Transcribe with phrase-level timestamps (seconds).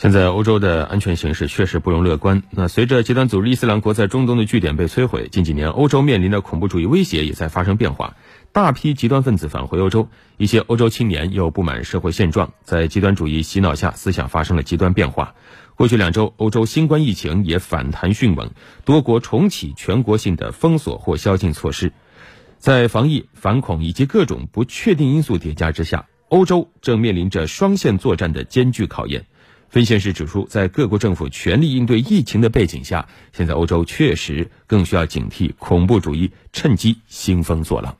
[0.00, 2.44] 现在欧洲的安全形势确实不容乐观。
[2.50, 8.14] 那随着极端组织伊斯兰国在中东的据点被摧毁，近几年欧洲面临的恐怖主义威胁也在发生变化。
[8.52, 15.34] 大批极端分子返回欧洲，一些欧洲青年又不满社会现状，在极端主义洗脑下，思想发生了极端变化。
[15.74, 18.52] 过去两周，欧洲新冠疫情也反弹迅猛，
[18.84, 21.92] 多国重启全国性的封锁或宵禁措施。
[22.58, 29.26] 在防疫、反恐以及各种不确定因素叠加之下，欧洲正面临着双线作战的艰巨考验。
[29.68, 37.97] 分析师指出，在各国政府全力应对疫情的背景下，现在欧洲确实更需要警惕恐怖主义趁机兴风作浪。